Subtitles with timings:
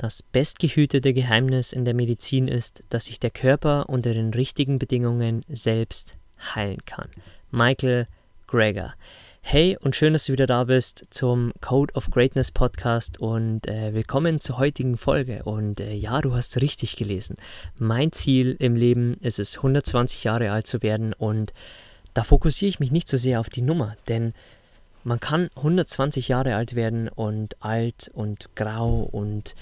[0.00, 5.44] Das bestgehütete Geheimnis in der Medizin ist, dass sich der Körper unter den richtigen Bedingungen
[5.46, 6.16] selbst
[6.54, 7.10] heilen kann.
[7.50, 8.06] Michael
[8.46, 8.94] Greger.
[9.42, 13.92] Hey und schön, dass du wieder da bist zum Code of Greatness Podcast und äh,
[13.92, 15.42] willkommen zur heutigen Folge.
[15.44, 17.36] Und äh, ja, du hast richtig gelesen.
[17.76, 21.52] Mein Ziel im Leben ist es, 120 Jahre alt zu werden und
[22.14, 24.32] da fokussiere ich mich nicht so sehr auf die Nummer, denn
[25.02, 29.54] man kann 120 Jahre alt werden und alt und grau und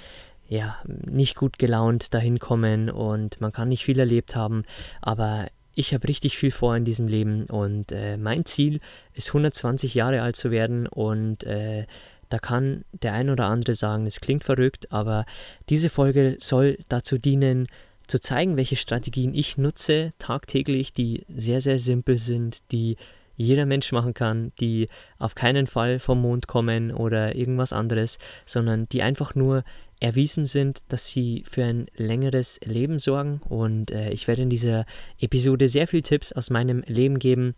[0.49, 4.65] ja, nicht gut gelaunt dahin kommen und man kann nicht viel erlebt haben,
[5.03, 8.81] aber ich habe richtig viel vor in diesem Leben und äh, mein Ziel
[9.15, 11.87] ist 120 Jahre alt zu werden und äh,
[12.31, 15.25] da kann der ein oder andere sagen, es klingt verrückt, aber
[15.69, 17.69] diese Folge soll dazu dienen,
[18.07, 22.97] zu zeigen, welche Strategien ich nutze tagtäglich, die sehr, sehr simpel sind, die
[23.37, 24.89] jeder Mensch machen kann, die
[25.19, 29.63] auf keinen Fall vom Mond kommen oder irgendwas anderes, sondern die einfach nur
[30.01, 33.41] erwiesen sind, dass sie für ein längeres Leben sorgen.
[33.49, 34.87] Und äh, ich werde in dieser
[35.21, 37.55] Episode sehr viele Tipps aus meinem Leben geben.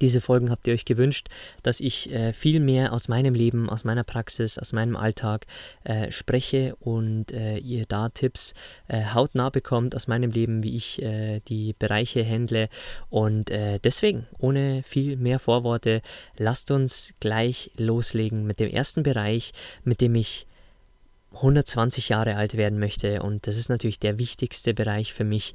[0.00, 1.28] Diese Folgen habt ihr euch gewünscht,
[1.62, 5.46] dass ich äh, viel mehr aus meinem Leben, aus meiner Praxis, aus meinem Alltag
[5.84, 8.54] äh, spreche und äh, ihr da Tipps
[8.88, 12.70] äh, hautnah bekommt aus meinem Leben, wie ich äh, die Bereiche handle.
[13.10, 16.02] Und deswegen, ohne viel mehr Vorworte,
[16.36, 19.52] lasst uns gleich loslegen mit dem ersten Bereich,
[19.84, 20.46] mit dem ich
[21.32, 23.22] 120 Jahre alt werden möchte.
[23.22, 25.54] Und das ist natürlich der wichtigste Bereich für mich,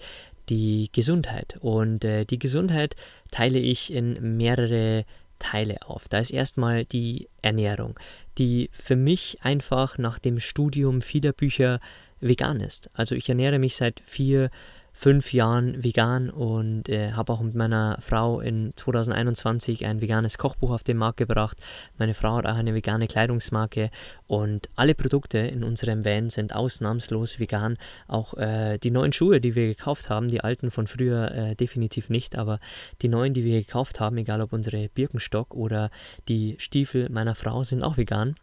[0.49, 1.57] die Gesundheit.
[1.59, 2.95] Und äh, die Gesundheit
[3.31, 5.05] teile ich in mehrere
[5.39, 6.07] Teile auf.
[6.07, 7.99] Da ist erstmal die Ernährung,
[8.37, 11.79] die für mich einfach nach dem Studium vieler Bücher
[12.21, 12.89] vegan ist.
[12.93, 14.49] Also ich ernähre mich seit vier
[14.97, 20.71] fünf Jahren vegan und äh, habe auch mit meiner Frau in 2021 ein veganes Kochbuch
[20.71, 21.59] auf den Markt gebracht.
[21.97, 23.91] Meine Frau hat auch eine vegane Kleidungsmarke
[24.27, 27.77] und alle Produkte in unserem Van sind ausnahmslos vegan.
[28.07, 32.09] Auch äh, die neuen Schuhe, die wir gekauft haben, die alten von früher äh, definitiv
[32.09, 32.59] nicht, aber
[33.01, 35.91] die neuen, die wir gekauft haben, egal ob unsere Birkenstock oder
[36.29, 38.35] die Stiefel meiner Frau, sind auch vegan,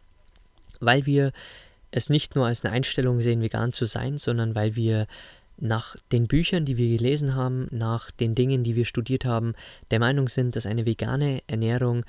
[0.80, 1.32] weil wir
[1.92, 5.06] es nicht nur als eine Einstellung sehen, vegan zu sein, sondern weil wir
[5.58, 9.54] nach den Büchern, die wir gelesen haben, nach den Dingen, die wir studiert haben,
[9.90, 12.04] der Meinung sind, dass eine vegane Ernährung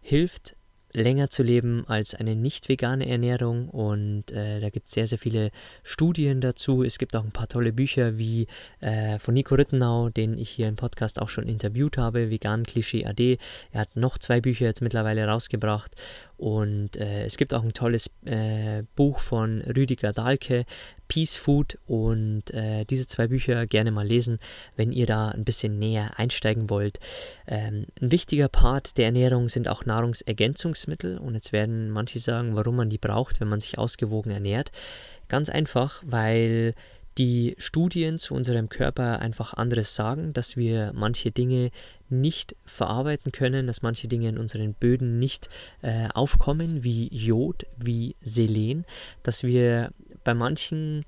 [0.00, 0.56] hilft,
[0.92, 5.18] länger zu leben als eine nicht vegane Ernährung und äh, da gibt es sehr, sehr
[5.18, 5.50] viele
[5.82, 6.82] Studien dazu.
[6.82, 8.46] Es gibt auch ein paar tolle Bücher wie
[8.80, 13.04] äh, von Nico Rittenau, den ich hier im Podcast auch schon interviewt habe, Vegan Klischee
[13.04, 13.38] AD.
[13.72, 15.92] Er hat noch zwei Bücher jetzt mittlerweile rausgebracht
[16.38, 20.66] und äh, es gibt auch ein tolles äh, Buch von Rüdiger Dahlke,
[21.08, 21.78] Peace Food.
[21.86, 24.38] Und äh, diese zwei Bücher gerne mal lesen,
[24.76, 27.00] wenn ihr da ein bisschen näher einsteigen wollt.
[27.46, 30.85] Ähm, ein wichtiger Part der Ernährung sind auch Nahrungsergänzungsmittel.
[30.86, 34.72] Und jetzt werden manche sagen, warum man die braucht, wenn man sich ausgewogen ernährt.
[35.28, 36.74] Ganz einfach, weil
[37.18, 41.70] die Studien zu unserem Körper einfach anderes sagen, dass wir manche Dinge
[42.10, 45.48] nicht verarbeiten können, dass manche Dinge in unseren Böden nicht
[45.82, 48.84] äh, aufkommen, wie Jod, wie Selen,
[49.22, 49.92] dass wir
[50.24, 51.04] bei manchen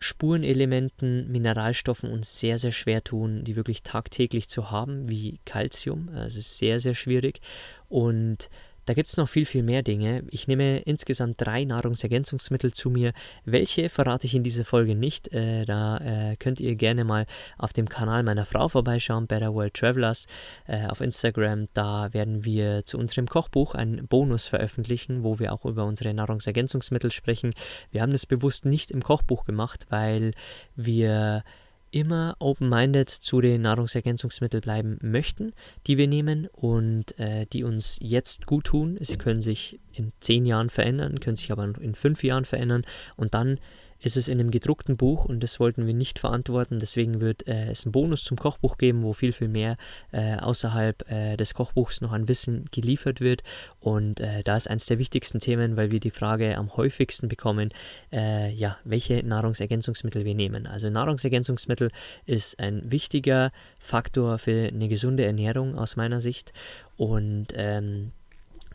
[0.00, 6.08] Spurenelementen, Mineralstoffen uns sehr, sehr schwer tun, die wirklich tagtäglich zu haben, wie Calcium.
[6.08, 7.40] Es ist sehr, sehr schwierig.
[7.88, 8.50] Und
[8.86, 10.24] da gibt es noch viel, viel mehr Dinge.
[10.30, 13.12] Ich nehme insgesamt drei Nahrungsergänzungsmittel zu mir.
[13.44, 15.32] Welche verrate ich in dieser Folge nicht.
[15.32, 17.26] Äh, da äh, könnt ihr gerne mal
[17.58, 20.26] auf dem Kanal meiner Frau vorbeischauen, Better World Travelers,
[20.66, 21.66] äh, auf Instagram.
[21.74, 27.10] Da werden wir zu unserem Kochbuch einen Bonus veröffentlichen, wo wir auch über unsere Nahrungsergänzungsmittel
[27.10, 27.54] sprechen.
[27.90, 30.32] Wir haben das bewusst nicht im Kochbuch gemacht, weil
[30.76, 31.44] wir
[31.94, 35.52] immer open-minded zu den Nahrungsergänzungsmitteln bleiben möchten,
[35.86, 38.98] die wir nehmen und äh, die uns jetzt gut tun.
[39.00, 42.84] Sie können sich in zehn Jahren verändern, können sich aber in fünf Jahren verändern
[43.16, 43.60] und dann
[44.04, 46.78] ist es in einem gedruckten Buch und das wollten wir nicht verantworten.
[46.78, 49.78] Deswegen wird äh, es einen Bonus zum Kochbuch geben, wo viel, viel mehr
[50.12, 53.42] äh, außerhalb äh, des Kochbuchs noch an Wissen geliefert wird.
[53.80, 57.70] Und äh, da ist eines der wichtigsten Themen, weil wir die Frage am häufigsten bekommen,
[58.12, 60.66] äh, ja, welche Nahrungsergänzungsmittel wir nehmen.
[60.66, 61.90] Also Nahrungsergänzungsmittel
[62.26, 66.52] ist ein wichtiger Faktor für eine gesunde Ernährung aus meiner Sicht.
[66.98, 68.12] Und ähm,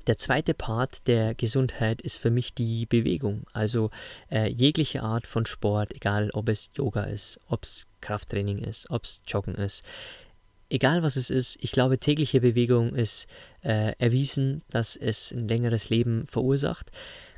[0.09, 3.43] der zweite Part der Gesundheit ist für mich die Bewegung.
[3.53, 3.91] Also
[4.31, 9.03] äh, jegliche Art von Sport, egal ob es Yoga ist, ob es Krafttraining ist, ob
[9.03, 9.83] es Joggen ist.
[10.67, 13.27] Egal was es ist, ich glaube, tägliche Bewegung ist
[13.61, 16.89] äh, erwiesen, dass es ein längeres Leben verursacht.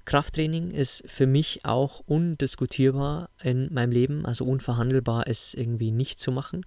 [0.06, 6.32] Krafttraining ist für mich auch undiskutierbar in meinem Leben, also unverhandelbar, es irgendwie nicht zu
[6.32, 6.66] machen,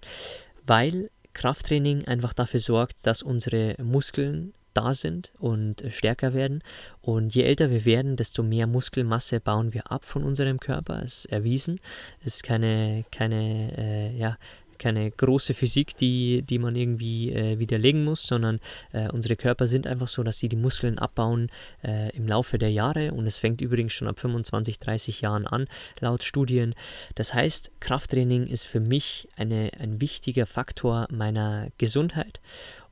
[0.67, 6.63] weil Krafttraining einfach dafür sorgt, dass unsere Muskeln da sind und stärker werden.
[7.01, 11.01] Und je älter wir werden, desto mehr Muskelmasse bauen wir ab von unserem Körper.
[11.01, 11.79] Das ist erwiesen.
[12.21, 14.37] Es ist keine, keine, äh, ja,
[14.77, 18.59] keine große Physik, die, die man irgendwie äh, widerlegen muss, sondern
[18.91, 21.49] äh, unsere Körper sind einfach so, dass sie die Muskeln abbauen
[21.83, 25.67] äh, im Laufe der Jahre und es fängt übrigens schon ab 25, 30 Jahren an,
[25.99, 26.75] laut Studien.
[27.15, 32.39] Das heißt, Krafttraining ist für mich eine, ein wichtiger Faktor meiner Gesundheit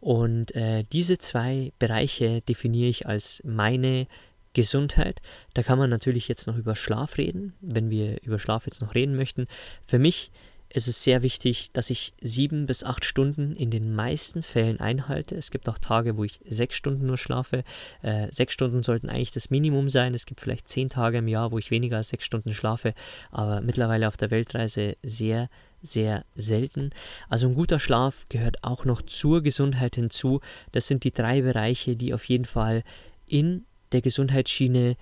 [0.03, 4.07] und äh, diese zwei Bereiche definiere ich als meine
[4.51, 5.21] Gesundheit.
[5.53, 8.95] Da kann man natürlich jetzt noch über Schlaf reden, wenn wir über Schlaf jetzt noch
[8.95, 9.47] reden möchten.
[9.81, 10.29] Für mich
[10.73, 15.35] ist es sehr wichtig, dass ich sieben bis acht Stunden in den meisten Fällen einhalte.
[15.35, 17.63] Es gibt auch Tage, wo ich sechs Stunden nur schlafe.
[18.01, 20.15] Äh, sechs Stunden sollten eigentlich das Minimum sein.
[20.15, 22.95] Es gibt vielleicht zehn Tage im Jahr, wo ich weniger als sechs Stunden schlafe,
[23.31, 25.47] aber mittlerweile auf der Weltreise sehr,
[25.83, 26.89] sehr selten.
[27.29, 30.41] Also ein guter Schlaf gehört auch noch zur Gesundheit hinzu.
[30.71, 32.83] Das sind die drei Bereiche, die auf jeden Fall
[33.27, 34.97] in der Gesundheitsschiene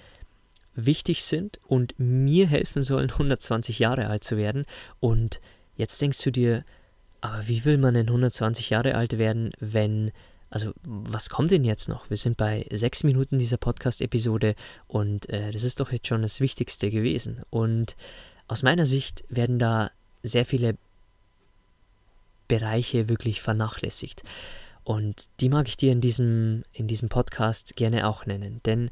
[0.76, 4.66] wichtig sind und mir helfen sollen, 120 Jahre alt zu werden.
[5.00, 5.40] Und
[5.76, 6.64] jetzt denkst du dir,
[7.22, 10.12] aber wie will man denn 120 Jahre alt werden, wenn,
[10.50, 12.10] also was kommt denn jetzt noch?
[12.10, 14.56] Wir sind bei sechs Minuten dieser Podcast-Episode
[14.88, 17.42] und äh, das ist doch jetzt schon das Wichtigste gewesen.
[17.50, 17.96] Und
[18.48, 19.92] aus meiner Sicht werden da
[20.24, 20.78] sehr viele
[22.48, 24.24] Bereiche wirklich vernachlässigt.
[24.84, 28.62] Und die mag ich dir in diesem, in diesem Podcast gerne auch nennen.
[28.66, 28.90] Denn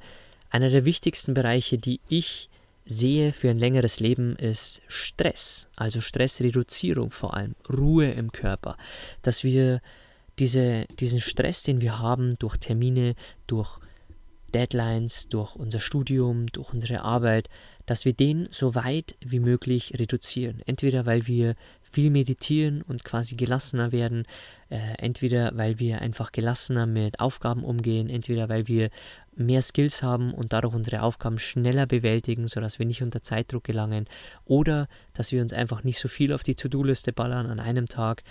[0.50, 2.50] einer der wichtigsten Bereiche, die ich
[2.90, 5.68] sehe für ein längeres Leben, ist Stress.
[5.76, 8.78] Also Stressreduzierung vor allem, Ruhe im Körper.
[9.22, 9.80] Dass wir
[10.40, 13.14] diese, diesen Stress, den wir haben durch Termine,
[13.46, 13.80] durch
[14.54, 17.50] Deadlines, durch unser Studium, durch unsere Arbeit,
[17.86, 20.62] dass wir den so weit wie möglich reduzieren.
[20.66, 24.26] Entweder weil wir viel meditieren und quasi gelassener werden,
[24.70, 28.90] äh, entweder weil wir einfach gelassener mit Aufgaben umgehen, entweder weil wir
[29.40, 34.06] mehr Skills haben und dadurch unsere Aufgaben schneller bewältigen, sodass wir nicht unter Zeitdruck gelangen,
[34.46, 38.24] oder dass wir uns einfach nicht so viel auf die To-Do-Liste ballern an einem Tag.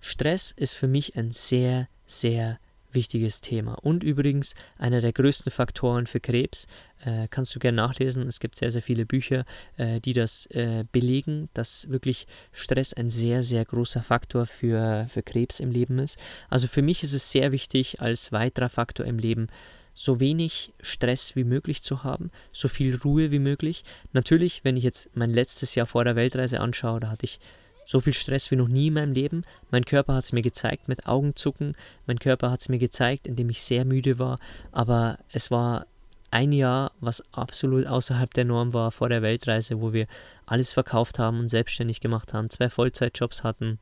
[0.00, 2.58] Stress ist für mich ein sehr, sehr
[2.94, 3.74] wichtiges Thema.
[3.74, 6.66] Und übrigens einer der größten Faktoren für Krebs.
[7.04, 8.26] Äh, kannst du gerne nachlesen.
[8.28, 9.44] Es gibt sehr, sehr viele Bücher,
[9.76, 15.22] äh, die das äh, belegen, dass wirklich Stress ein sehr, sehr großer Faktor für, für
[15.22, 16.18] Krebs im Leben ist.
[16.48, 19.48] Also für mich ist es sehr wichtig, als weiterer Faktor im Leben
[19.94, 23.84] so wenig Stress wie möglich zu haben, so viel Ruhe wie möglich.
[24.12, 27.40] Natürlich, wenn ich jetzt mein letztes Jahr vor der Weltreise anschaue, da hatte ich
[27.84, 29.42] so viel Stress wie noch nie in meinem Leben.
[29.70, 31.76] Mein Körper hat es mir gezeigt mit Augenzucken.
[32.06, 34.38] Mein Körper hat es mir gezeigt, indem ich sehr müde war.
[34.70, 35.86] Aber es war
[36.30, 40.06] ein Jahr, was absolut außerhalb der Norm war vor der Weltreise, wo wir
[40.46, 43.78] alles verkauft haben und selbstständig gemacht haben, zwei Vollzeitjobs hatten,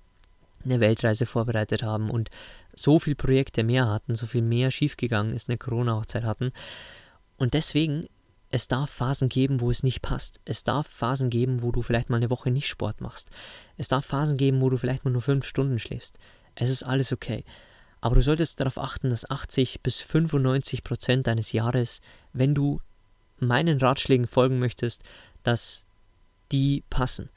[0.64, 2.31] eine Weltreise vorbereitet haben und
[2.75, 6.53] so viele Projekte mehr hatten, so viel mehr schiefgegangen ist, eine Corona-Hochzeit hatten.
[7.37, 8.09] Und deswegen
[8.53, 10.41] es darf Phasen geben, wo es nicht passt.
[10.45, 13.31] Es darf Phasen geben, wo du vielleicht mal eine Woche nicht Sport machst.
[13.77, 16.19] Es darf Phasen geben, wo du vielleicht mal nur fünf Stunden schläfst.
[16.57, 17.45] Es ist alles okay.
[18.00, 22.00] Aber du solltest darauf achten, dass 80 bis 95 Prozent deines Jahres,
[22.33, 22.81] wenn du
[23.39, 25.05] meinen Ratschlägen folgen möchtest,
[25.45, 25.85] dass
[26.50, 27.31] die passen.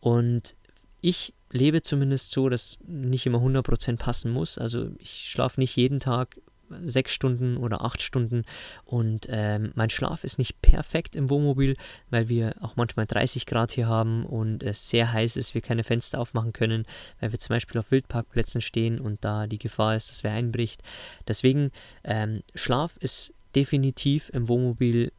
[0.00, 0.56] Und
[1.00, 4.58] ich lebe zumindest so, dass nicht immer 100% passen muss.
[4.58, 6.36] Also ich schlafe nicht jeden Tag
[6.82, 8.44] sechs Stunden oder acht Stunden
[8.84, 11.76] und ähm, mein Schlaf ist nicht perfekt im Wohnmobil,
[12.10, 15.84] weil wir auch manchmal 30 Grad hier haben und es sehr heiß ist, wir keine
[15.84, 16.84] Fenster aufmachen können,
[17.20, 20.82] weil wir zum Beispiel auf Wildparkplätzen stehen und da die Gefahr ist, dass wer einbricht.
[21.28, 21.70] Deswegen,
[22.04, 25.12] ähm, Schlaf ist definitiv im Wohnmobil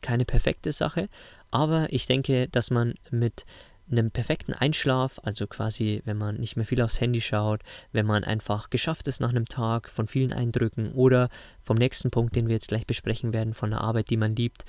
[0.00, 1.08] keine perfekte Sache,
[1.50, 3.44] aber ich denke, dass man mit
[3.92, 7.60] einem perfekten Einschlaf, also quasi, wenn man nicht mehr viel aufs Handy schaut,
[7.92, 11.28] wenn man einfach geschafft ist nach einem Tag von vielen Eindrücken oder
[11.62, 14.64] vom nächsten Punkt, den wir jetzt gleich besprechen werden, von der Arbeit, die man liebt,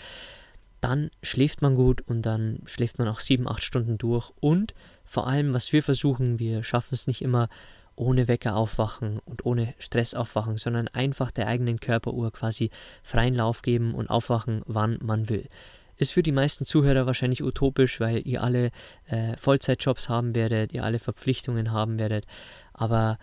[0.82, 4.32] dann schläft man gut und dann schläft man auch sieben, acht Stunden durch.
[4.42, 4.74] Und
[5.06, 7.48] vor allem, was wir versuchen, wir schaffen es nicht immer
[7.96, 12.70] ohne Wecker aufwachen und ohne Stress aufwachen, sondern einfach der eigenen Körperuhr quasi
[13.04, 15.48] freien Lauf geben und aufwachen, wann man will.
[15.98, 18.72] Ist für die meisten Zuhörer wahrscheinlich utopisch, weil ihr alle
[19.08, 22.26] äh, Vollzeitjobs haben werdet, ihr alle Verpflichtungen haben werdet.
[22.74, 23.18] Aber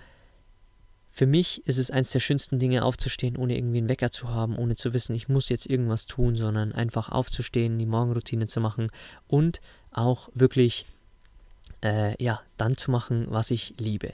[1.08, 4.56] für mich ist es eines der schönsten Dinge, aufzustehen, ohne irgendwie einen Wecker zu haben,
[4.56, 8.90] ohne zu wissen, ich muss jetzt irgendwas tun, sondern einfach aufzustehen, die Morgenroutine zu machen
[9.26, 9.60] und
[9.90, 10.86] auch wirklich,
[11.82, 14.12] äh, ja, dann zu machen, was ich liebe.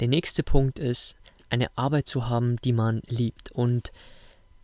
[0.00, 1.16] Der nächste Punkt ist,
[1.48, 3.52] eine Arbeit zu haben, die man liebt.
[3.52, 3.92] Und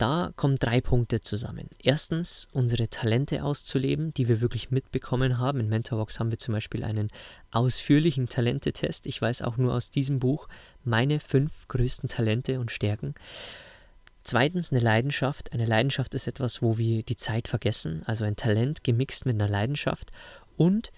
[0.00, 1.68] da kommen drei Punkte zusammen.
[1.82, 5.60] Erstens, unsere Talente auszuleben, die wir wirklich mitbekommen haben.
[5.60, 7.08] In Mentorbox haben wir zum Beispiel einen
[7.50, 9.04] ausführlichen Talentetest.
[9.04, 10.48] Ich weiß auch nur aus diesem Buch
[10.84, 13.14] meine fünf größten Talente und Stärken.
[14.24, 15.52] Zweitens eine Leidenschaft.
[15.52, 19.48] Eine Leidenschaft ist etwas, wo wir die Zeit vergessen, also ein Talent gemixt mit einer
[19.48, 20.12] Leidenschaft.
[20.56, 20.92] Und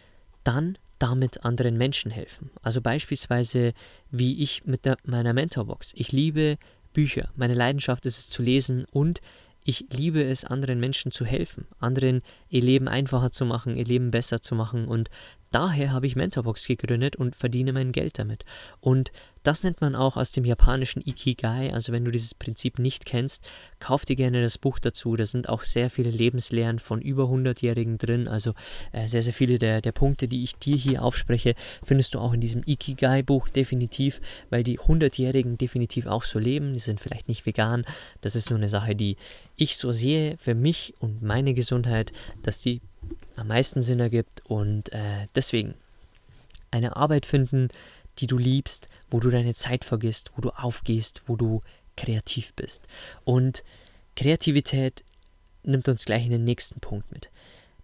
[0.45, 2.53] dann damit anderen Menschen helfen.
[2.63, 3.73] Also beispielsweise
[4.13, 5.93] wie ich mit der, meiner Mentorbox.
[5.97, 6.57] Ich liebe
[6.93, 7.31] Bücher.
[7.37, 9.21] Meine Leidenschaft ist es zu lesen und
[9.65, 14.11] ich liebe es, anderen Menschen zu helfen, anderen ihr Leben einfacher zu machen, ihr Leben
[14.11, 14.89] besser zu machen.
[14.89, 15.09] Und
[15.53, 18.45] daher habe ich Mentorbox gegründet und verdiene mein Geld damit.
[18.81, 21.73] Und das nennt man auch aus dem japanischen Ikigai.
[21.73, 23.45] Also wenn du dieses Prinzip nicht kennst,
[23.81, 25.17] kauf dir gerne das Buch dazu.
[25.17, 28.29] Da sind auch sehr viele Lebenslehren von über 100-Jährigen drin.
[28.29, 28.55] Also
[28.93, 32.33] äh, sehr, sehr viele der, der Punkte, die ich dir hier aufspreche, findest du auch
[32.33, 34.21] in diesem Ikigai-Buch definitiv,
[34.51, 36.73] weil die 100-Jährigen definitiv auch so leben.
[36.75, 37.85] Die sind vielleicht nicht vegan.
[38.21, 39.17] Das ist nur eine Sache, die
[39.57, 42.81] ich so sehe für mich und meine Gesundheit, dass die
[43.37, 44.43] am meisten Sinn ergibt.
[44.45, 45.75] Und äh, deswegen
[46.71, 47.69] eine Arbeit finden,
[48.19, 51.61] die du liebst, wo du deine Zeit vergisst, wo du aufgehst, wo du
[51.97, 52.87] kreativ bist.
[53.25, 53.63] Und
[54.17, 55.05] Kreativität
[55.63, 57.31] nimmt uns gleich in den nächsten Punkt mit.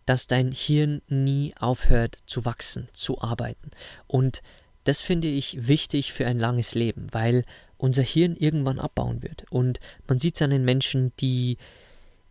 [0.07, 3.71] Dass dein Hirn nie aufhört zu wachsen, zu arbeiten.
[4.07, 4.43] Und
[4.85, 7.45] das finde ich wichtig für ein langes Leben, weil
[7.77, 9.45] unser Hirn irgendwann abbauen wird.
[9.51, 11.59] Und man sieht es an den Menschen, die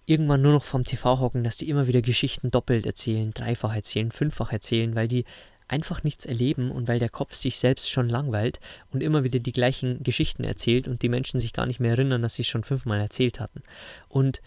[0.08, 4.12] irgendwann nur noch vom TV hocken, dass die immer wieder Geschichten doppelt erzählen, dreifach erzählen,
[4.12, 5.26] fünffach erzählen, weil die
[5.68, 8.60] einfach nichts erleben und weil der Kopf sich selbst schon langweilt
[8.92, 12.22] und immer wieder die gleichen Geschichten erzählt und die Menschen sich gar nicht mehr erinnern,
[12.22, 13.62] dass sie es schon fünfmal erzählt hatten.
[14.08, 14.42] Und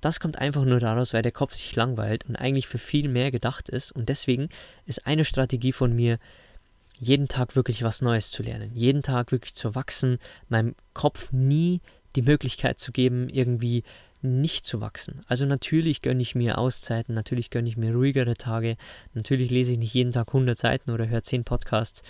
[0.00, 3.30] das kommt einfach nur daraus, weil der Kopf sich langweilt und eigentlich für viel mehr
[3.30, 3.92] gedacht ist.
[3.92, 4.50] Und deswegen
[4.84, 6.18] ist eine Strategie von mir,
[6.98, 10.18] jeden Tag wirklich was Neues zu lernen, jeden Tag wirklich zu wachsen,
[10.48, 11.80] meinem Kopf nie
[12.14, 13.84] die Möglichkeit zu geben, irgendwie
[14.26, 15.22] nicht zu wachsen.
[15.26, 18.76] Also natürlich gönne ich mir Auszeiten, natürlich gönne ich mir ruhigere Tage,
[19.14, 22.02] natürlich lese ich nicht jeden Tag 100 Seiten oder höre 10 Podcasts,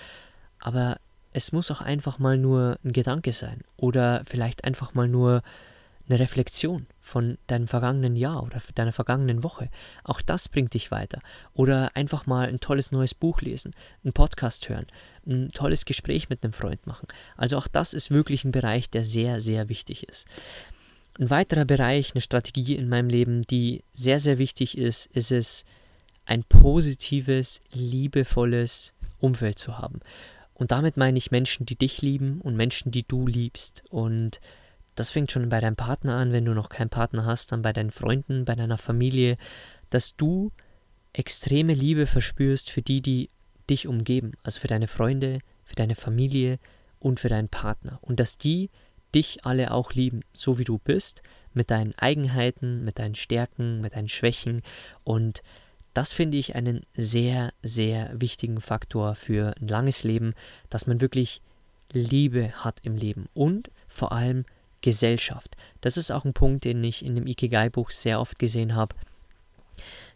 [0.58, 0.99] aber
[1.32, 5.42] es muss auch einfach mal nur ein Gedanke sein oder vielleicht einfach mal nur
[6.08, 9.68] eine Reflexion von deinem vergangenen Jahr oder deiner vergangenen Woche.
[10.04, 11.20] Auch das bringt dich weiter.
[11.52, 13.73] Oder einfach mal ein tolles neues Buch lesen,
[14.04, 14.87] einen Podcast hören,
[15.26, 17.08] ein tolles Gespräch mit einem Freund machen.
[17.37, 20.26] Also auch das ist wirklich ein Bereich, der sehr, sehr wichtig ist.
[21.18, 25.64] Ein weiterer Bereich, eine Strategie in meinem Leben, die sehr, sehr wichtig ist, ist es,
[26.26, 30.00] ein positives, liebevolles Umfeld zu haben.
[30.54, 33.85] Und damit meine ich Menschen, die dich lieben und Menschen, die du liebst.
[33.90, 34.40] Und
[34.96, 37.73] das fängt schon bei deinem Partner an, wenn du noch keinen Partner hast, dann bei
[37.73, 39.37] deinen Freunden, bei deiner Familie,
[39.90, 40.50] dass du
[41.12, 43.30] extreme Liebe verspürst für die, die
[43.70, 46.58] dich umgeben, also für deine Freunde, für deine Familie
[46.99, 47.99] und für deinen Partner.
[48.02, 48.70] Und dass die
[49.16, 51.23] dich alle auch lieben, so wie du bist,
[51.54, 54.62] mit deinen Eigenheiten, mit deinen Stärken, mit deinen Schwächen.
[55.04, 55.42] Und
[55.94, 60.35] das finde ich einen sehr, sehr wichtigen Faktor für ein langes Leben,
[60.68, 61.40] dass man wirklich
[61.92, 64.44] Liebe hat im Leben und vor allem
[64.82, 65.56] Gesellschaft.
[65.80, 68.94] Das ist auch ein Punkt, den ich in dem Ikigai-Buch sehr oft gesehen habe,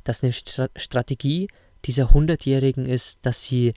[0.04, 1.49] dass eine Strategie
[1.87, 3.73] dieser Hundertjährigen ist, dass sie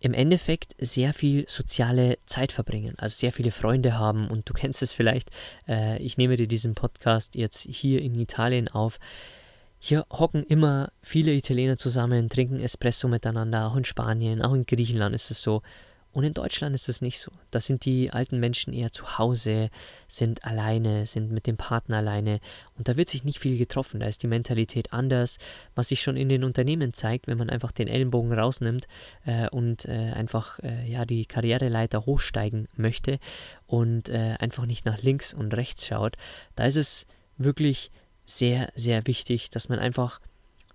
[0.00, 4.82] im Endeffekt sehr viel soziale Zeit verbringen, also sehr viele Freunde haben und du kennst
[4.82, 5.30] es vielleicht,
[5.68, 8.98] äh, ich nehme dir diesen Podcast jetzt hier in Italien auf.
[9.78, 15.14] Hier hocken immer viele Italiener zusammen, trinken Espresso miteinander, auch in Spanien, auch in Griechenland
[15.14, 15.62] ist es so.
[16.12, 17.30] Und in Deutschland ist es nicht so.
[17.52, 19.70] Da sind die alten Menschen eher zu Hause,
[20.08, 22.40] sind alleine, sind mit dem Partner alleine
[22.76, 24.00] und da wird sich nicht viel getroffen.
[24.00, 25.38] Da ist die Mentalität anders,
[25.76, 28.88] was sich schon in den Unternehmen zeigt, wenn man einfach den Ellenbogen rausnimmt
[29.24, 33.20] äh, und äh, einfach äh, ja die Karriereleiter hochsteigen möchte
[33.66, 36.16] und äh, einfach nicht nach links und rechts schaut.
[36.56, 37.92] Da ist es wirklich
[38.24, 40.20] sehr, sehr wichtig, dass man einfach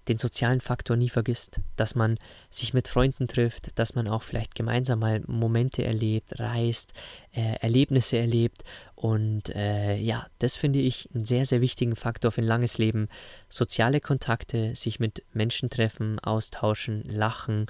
[0.08, 2.18] den sozialen Faktor nie vergisst, dass man
[2.50, 6.94] sich mit Freunden trifft, dass man auch vielleicht gemeinsam mal Momente erlebt, reist,
[7.34, 8.64] äh, Erlebnisse erlebt
[8.96, 13.08] und äh, ja, das finde ich einen sehr, sehr wichtigen Faktor für ein langes Leben.
[13.50, 17.68] Soziale Kontakte, sich mit Menschen treffen, austauschen, lachen,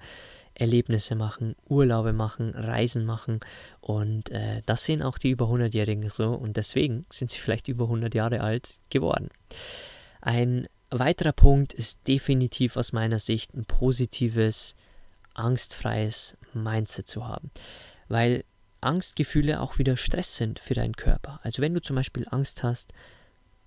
[0.56, 3.42] Erlebnisse machen, Urlaube machen, Reisen machen
[3.82, 7.86] und äh, das sehen auch die über 100-Jährigen so und deswegen sind sie vielleicht über
[7.86, 9.30] 100 Jahre alt geworden.
[10.22, 10.68] Ein
[11.00, 14.76] weiterer Punkt ist definitiv aus meiner Sicht ein positives,
[15.34, 17.52] angstfreies Mindset zu haben,
[18.08, 18.44] weil
[18.82, 21.40] Angstgefühle auch wieder Stress sind für deinen Körper.
[21.44, 22.94] Also wenn du zum Beispiel Angst hast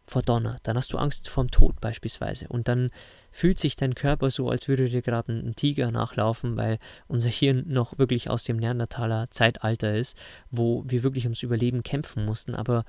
[0.06, 2.48] vor Donner, dann hast du Angst vom Tod beispielsweise.
[2.48, 2.90] Und dann
[3.30, 7.64] fühlt sich dein Körper so, als würde dir gerade ein Tiger nachlaufen, weil unser Hirn
[7.66, 10.16] noch wirklich aus dem Neandertaler Zeitalter ist,
[10.50, 12.84] wo wir wirklich ums Überleben kämpfen mussten, aber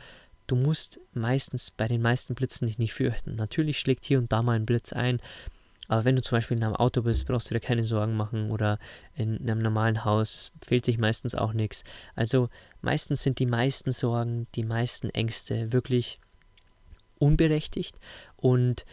[0.52, 3.36] du musst meistens bei den meisten Blitzen dich nicht fürchten.
[3.36, 5.22] Natürlich schlägt hier und da mal ein Blitz ein,
[5.88, 8.52] aber wenn du zum Beispiel in einem Auto bist, brauchst du dir keine Sorgen machen
[8.52, 8.78] oder
[9.16, 11.84] in einem normalen Haus fehlt sich meistens auch nichts.
[12.16, 12.50] Also
[12.82, 16.20] meistens sind die meisten Sorgen, die meisten Ängste wirklich
[17.18, 18.00] unberechtigt
[18.38, 18.86] und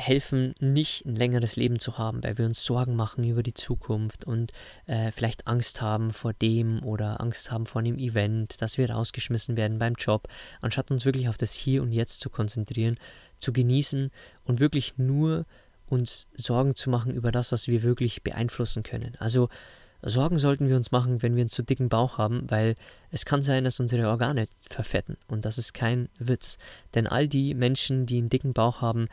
[0.00, 4.24] helfen nicht ein längeres Leben zu haben, weil wir uns Sorgen machen über die Zukunft
[4.24, 4.52] und
[4.86, 9.56] äh, vielleicht Angst haben vor dem oder Angst haben vor einem Event, dass wir rausgeschmissen
[9.56, 10.28] werden beim Job,
[10.60, 12.98] anstatt uns wirklich auf das Hier und Jetzt zu konzentrieren,
[13.38, 14.10] zu genießen
[14.44, 15.46] und wirklich nur
[15.86, 19.16] uns Sorgen zu machen über das, was wir wirklich beeinflussen können.
[19.18, 19.48] Also
[20.02, 22.74] Sorgen sollten wir uns machen, wenn wir einen zu dicken Bauch haben, weil
[23.10, 25.18] es kann sein, dass unsere Organe verfetten.
[25.28, 26.56] Und das ist kein Witz.
[26.94, 29.08] Denn all die Menschen, die einen dicken Bauch haben,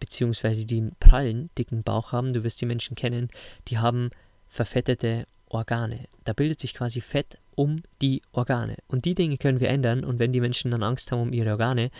[0.00, 3.28] beziehungsweise die einen prallen, dicken Bauch haben, du wirst die Menschen kennen,
[3.68, 4.10] die haben
[4.48, 6.08] verfettete Organe.
[6.24, 8.76] Da bildet sich quasi Fett um die Organe.
[8.88, 10.04] Und die Dinge können wir ändern.
[10.04, 11.90] Und wenn die Menschen dann Angst haben um ihre Organe,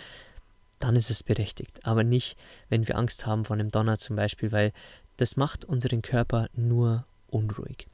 [0.79, 1.81] dann ist es berechtigt.
[1.83, 2.37] Aber nicht,
[2.69, 4.73] wenn wir Angst haben vor einem Donner zum Beispiel, weil
[5.17, 7.87] das macht unseren Körper nur unruhig.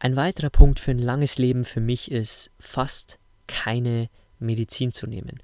[0.00, 4.08] Ein weiterer Punkt für ein langes Leben für mich ist fast keine
[4.40, 5.38] Medizin zu nehmen.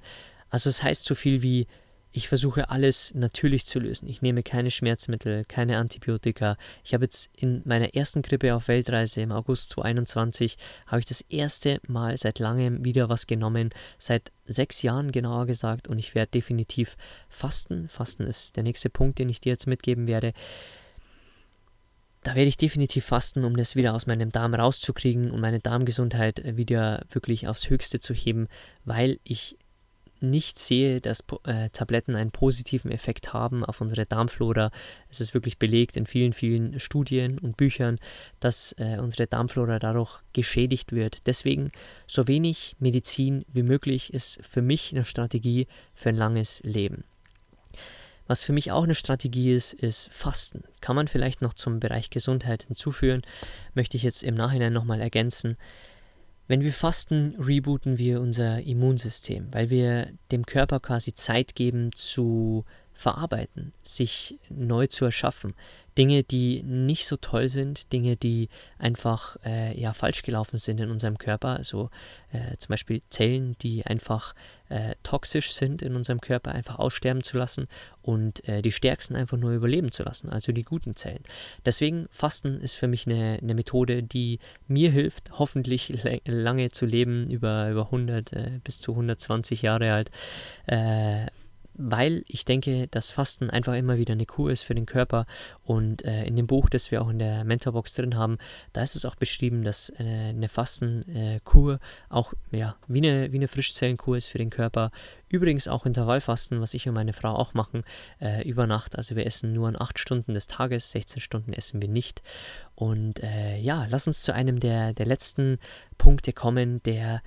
[0.51, 1.69] Also es das heißt so viel wie
[2.19, 4.09] ich versuche alles natürlich zu lösen.
[4.09, 6.57] Ich nehme keine Schmerzmittel, keine Antibiotika.
[6.83, 11.21] Ich habe jetzt in meiner ersten Grippe auf Weltreise im August 2021 habe ich das
[11.21, 15.87] erste Mal seit langem wieder was genommen, seit sechs Jahren genauer gesagt.
[15.87, 16.97] Und ich werde definitiv
[17.29, 17.89] fasten.
[17.89, 20.33] Fasten ist der nächste Punkt, den ich dir jetzt mitgeben werde.
[22.25, 26.43] Da werde ich definitiv fasten, um das wieder aus meinem Darm rauszukriegen und meine Darmgesundheit
[26.57, 28.49] wieder wirklich aufs Höchste zu heben,
[28.85, 29.57] weil ich
[30.21, 34.71] nicht sehe, dass äh, Tabletten einen positiven Effekt haben auf unsere Darmflora.
[35.09, 37.99] Es ist wirklich belegt in vielen, vielen Studien und Büchern,
[38.41, 41.27] dass äh, unsere Darmflora dadurch geschädigt wird.
[41.27, 41.71] Deswegen
[42.07, 47.05] so wenig Medizin wie möglich ist für mich eine Strategie für ein langes Leben.
[48.29, 50.63] Was für mich auch eine Strategie ist, ist Fasten.
[50.83, 53.23] Kann man vielleicht noch zum Bereich Gesundheit hinzuführen,
[53.75, 55.57] möchte ich jetzt im Nachhinein nochmal ergänzen.
[56.49, 62.65] Wenn wir fasten, rebooten wir unser Immunsystem, weil wir dem Körper quasi Zeit geben zu
[62.95, 65.55] verarbeiten, sich neu zu erschaffen.
[65.99, 70.91] Dinge, die nicht so toll sind, Dinge, die einfach äh, ja, falsch gelaufen sind in
[70.91, 71.91] unserem Körper, also
[72.31, 74.35] äh, zum Beispiel Zellen, die einfach
[74.69, 77.67] äh, toxisch sind in unserem Körper, einfach aussterben zu lassen
[78.01, 81.25] und äh, die stärksten einfach nur überleben zu lassen, also die guten Zellen.
[81.67, 87.29] Deswegen Fasten ist für mich eine, eine Methode, die mir hilft, hoffentlich lange zu leben,
[87.29, 90.11] über, über 100 äh, bis zu 120 Jahre alt
[90.67, 91.27] äh,
[91.79, 95.27] weil ich denke, dass Fasten einfach immer wieder eine Kur ist für den Körper.
[95.63, 98.39] Und äh, in dem Buch, das wir auch in der Mentorbox drin haben,
[98.73, 103.37] da ist es auch beschrieben, dass äh, eine Fastenkur äh, auch ja, wie, eine, wie
[103.37, 104.91] eine Frischzellenkur ist für den Körper.
[105.29, 107.85] Übrigens auch Intervallfasten, was ich und meine Frau auch machen,
[108.21, 108.97] äh, über Nacht.
[108.97, 112.23] Also wir essen nur an 8 Stunden des Tages, 16 Stunden essen wir nicht.
[112.75, 115.59] Und äh, ja, lass uns zu einem der, der letzten
[115.97, 117.23] Punkte kommen, der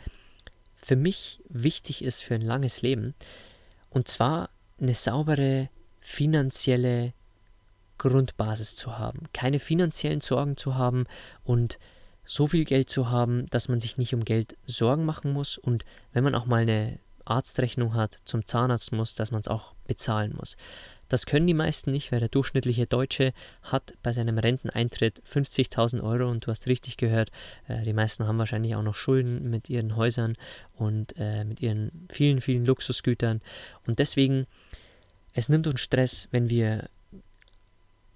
[0.75, 3.13] für mich wichtig ist für ein langes Leben.
[3.91, 4.49] Und zwar
[4.79, 7.13] eine saubere finanzielle
[7.99, 11.05] Grundbasis zu haben, keine finanziellen Sorgen zu haben
[11.43, 11.77] und
[12.25, 15.85] so viel Geld zu haben, dass man sich nicht um Geld Sorgen machen muss und
[16.13, 20.33] wenn man auch mal eine Arztrechnung hat, zum Zahnarzt muss, dass man es auch bezahlen
[20.35, 20.57] muss.
[21.11, 26.31] Das können die meisten nicht, weil der durchschnittliche Deutsche hat bei seinem Renteneintritt 50.000 Euro
[26.31, 27.31] und du hast richtig gehört,
[27.67, 30.37] äh, die meisten haben wahrscheinlich auch noch Schulden mit ihren Häusern
[30.73, 33.41] und äh, mit ihren vielen, vielen Luxusgütern.
[33.85, 34.45] Und deswegen,
[35.33, 36.87] es nimmt uns Stress, wenn wir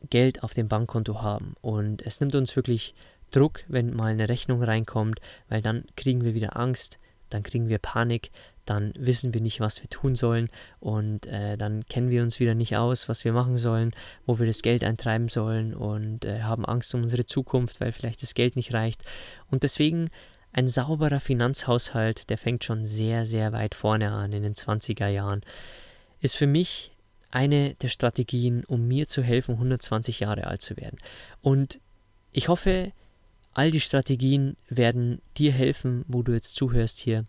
[0.09, 1.55] Geld auf dem Bankkonto haben.
[1.59, 2.95] Und es nimmt uns wirklich
[3.29, 6.97] Druck, wenn mal eine Rechnung reinkommt, weil dann kriegen wir wieder Angst,
[7.29, 8.31] dann kriegen wir Panik,
[8.65, 10.49] dann wissen wir nicht, was wir tun sollen
[10.79, 13.91] und äh, dann kennen wir uns wieder nicht aus, was wir machen sollen,
[14.25, 18.21] wo wir das Geld eintreiben sollen und äh, haben Angst um unsere Zukunft, weil vielleicht
[18.21, 19.03] das Geld nicht reicht.
[19.49, 20.09] Und deswegen
[20.51, 25.41] ein sauberer Finanzhaushalt, der fängt schon sehr, sehr weit vorne an in den 20er Jahren,
[26.21, 26.91] ist für mich
[27.29, 30.97] eine der Strategien, um mir zu helfen, 120 Jahre alt zu werden.
[31.41, 31.79] Und
[32.31, 32.93] ich hoffe,
[33.53, 37.25] all die Strategien werden dir helfen, wo du jetzt zuhörst hier,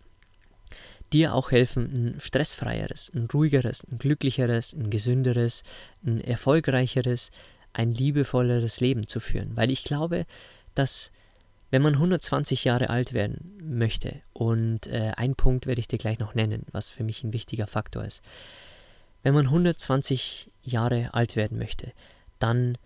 [1.13, 5.63] dir auch helfen, ein stressfreieres, ein ruhigeres, ein glücklicheres, ein gesünderes,
[6.05, 7.31] ein erfolgreicheres,
[7.73, 9.55] ein liebevolleres Leben zu führen.
[9.55, 10.25] Weil ich glaube,
[10.75, 11.11] dass
[11.69, 16.19] wenn man 120 Jahre alt werden möchte, und äh, ein Punkt werde ich dir gleich
[16.19, 18.23] noch nennen, was für mich ein wichtiger Faktor ist,
[19.23, 21.91] wenn man 120 Jahre alt werden möchte,
[22.39, 22.77] dann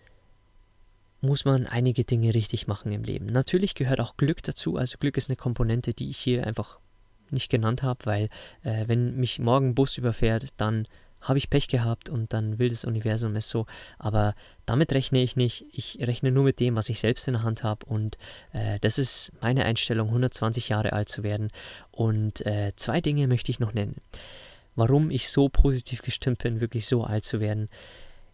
[1.22, 3.28] muss man einige Dinge richtig machen im Leben.
[3.28, 6.80] Natürlich gehört auch Glück dazu, also Glück ist eine Komponente, die ich hier einfach
[7.32, 8.30] nicht genannt habe, weil
[8.64, 10.88] äh, wenn mich morgen Bus überfährt, dann
[11.22, 13.68] habe ich Pech gehabt und dann will das Universum es so.
[14.00, 14.34] Aber
[14.66, 15.66] damit rechne ich nicht.
[15.72, 17.86] Ich rechne nur mit dem, was ich selbst in der Hand habe.
[17.86, 18.18] Und
[18.54, 21.50] äh, das ist meine Einstellung, 120 Jahre alt zu werden.
[21.92, 23.98] Und äh, zwei Dinge möchte ich noch nennen.
[24.76, 27.70] Warum ich so positiv gestimmt bin, wirklich so alt zu werden.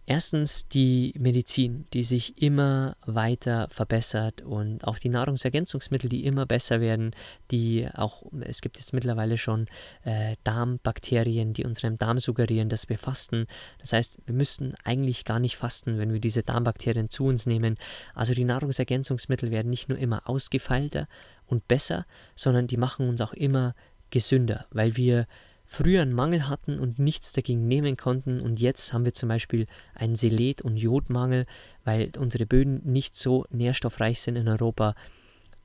[0.10, 6.80] Erstens die Medizin, die sich immer weiter verbessert und auch die Nahrungsergänzungsmittel, die immer besser
[6.80, 7.12] werden,
[7.52, 9.68] die auch, es gibt jetzt mittlerweile schon
[10.06, 13.48] äh, Darmbakterien, die unserem Darm suggerieren, dass wir fasten.
[13.80, 17.76] Das heißt, wir müssten eigentlich gar nicht fasten, wenn wir diese Darmbakterien zu uns nehmen.
[18.16, 21.10] Also die Nahrungsergänzungsmittel werden nicht nur immer ausgefeilter
[21.48, 23.76] und besser, sondern die machen uns auch immer
[24.10, 25.28] gesünder, weil wir
[25.68, 29.68] früher einen Mangel hatten und nichts dagegen nehmen konnten und jetzt haben wir zum Beispiel
[29.94, 31.46] einen Selet- und Jodmangel,
[31.84, 34.96] weil unsere Böden nicht so nährstoffreich sind in Europa,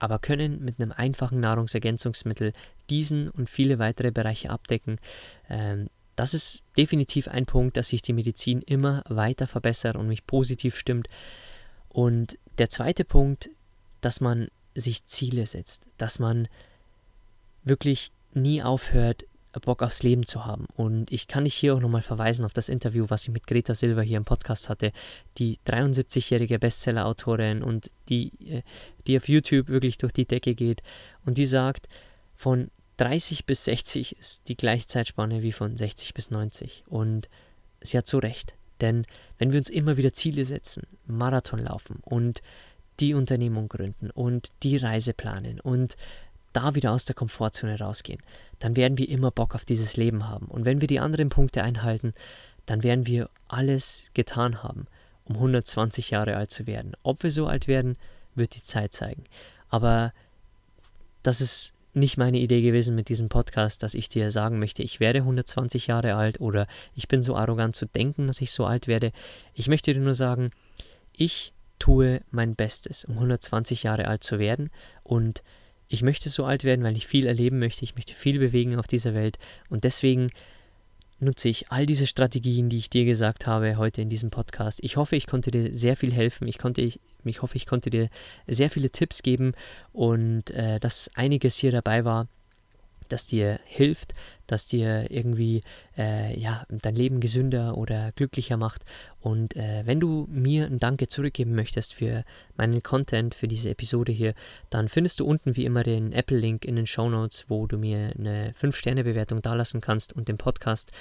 [0.01, 2.53] aber können mit einem einfachen Nahrungsergänzungsmittel
[2.91, 4.99] diesen und viele weitere Bereiche abdecken.
[5.49, 5.87] Ähm,
[6.17, 10.77] das ist definitiv ein Punkt, dass sich die Medizin immer weiter verbessert und mich positiv
[10.77, 11.07] stimmt.
[11.89, 13.51] Und der zweite Punkt,
[14.01, 16.49] dass man sich Ziele setzt, dass man
[17.63, 19.25] wirklich nie aufhört,
[19.61, 20.67] Bock aufs Leben zu haben.
[20.75, 23.75] Und ich kann dich hier auch nochmal verweisen auf das Interview, was ich mit Greta
[23.75, 24.93] Silver hier im Podcast hatte,
[25.39, 28.63] die 73-jährige Bestseller-Autorin und die, äh,
[29.07, 30.83] die auf YouTube wirklich durch die Decke geht.
[31.25, 31.89] Und die sagt,
[32.37, 36.85] von 30 bis 60 ist die Gleichzeitspanne wie von 60 bis 90.
[36.87, 37.29] Und
[37.81, 38.55] sie hat so recht.
[38.81, 39.07] Denn
[39.39, 42.43] wenn wir uns immer wieder Ziele setzen, Marathon laufen und
[43.01, 45.97] die Unternehmung gründen und die Reise planen und
[46.53, 48.23] da wieder aus der Komfortzone rausgehen,
[48.59, 50.47] dann werden wir immer Bock auf dieses Leben haben.
[50.47, 52.15] Und wenn wir die anderen Punkte einhalten,
[52.67, 54.87] dann werden wir alles getan haben,
[55.25, 56.93] um 120 Jahre alt zu werden.
[57.03, 57.97] Ob wir so alt werden,
[58.35, 59.25] wird die Zeit zeigen.
[59.69, 60.13] Aber
[61.23, 64.99] das ist nicht meine Idee gewesen mit diesem Podcast, dass ich dir sagen möchte, ich
[64.99, 68.87] werde 120 Jahre alt oder ich bin so arrogant zu denken, dass ich so alt
[68.87, 69.13] werde.
[69.55, 70.51] Ich möchte dir nur sagen,
[71.13, 74.71] ich tue mein Bestes, um 120 Jahre alt zu werden
[75.03, 75.43] und
[75.93, 78.87] ich möchte so alt werden, weil ich viel erleben möchte, ich möchte viel bewegen auf
[78.87, 80.31] dieser Welt und deswegen
[81.21, 84.81] nutze ich all diese Strategien, die ich dir gesagt habe heute in diesem Podcast.
[84.83, 86.49] Ich hoffe, ich konnte dir sehr viel helfen.
[86.49, 86.99] Ich konnte, ich,
[87.41, 88.09] hoffe, ich konnte dir
[88.49, 89.53] sehr viele Tipps geben
[89.93, 92.27] und äh, dass einiges hier dabei war,
[93.09, 94.15] das dir hilft,
[94.53, 95.63] das dir irgendwie
[95.97, 98.83] äh, ja, dein Leben gesünder oder glücklicher macht.
[99.21, 102.25] Und äh, wenn du mir ein Danke zurückgeben möchtest für
[102.57, 104.35] meinen Content, für diese Episode hier,
[104.69, 108.13] dann findest du unten wie immer den Apple-Link in den Show Notes, wo du mir
[108.19, 110.93] eine 5-Sterne-Bewertung dalassen kannst und den Podcast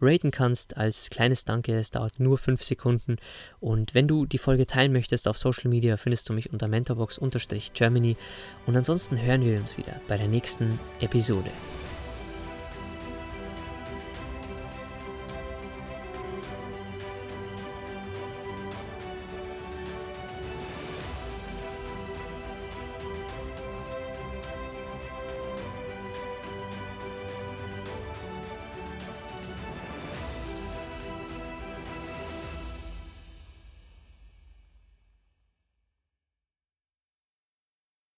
[0.00, 1.76] raten kannst als kleines Danke.
[1.76, 3.16] Es dauert nur 5 Sekunden.
[3.60, 8.16] Und wenn du die Folge teilen möchtest auf Social Media, findest du mich unter mentorbox-germany.
[8.66, 11.50] Und ansonsten hören wir uns wieder bei der nächsten Episode.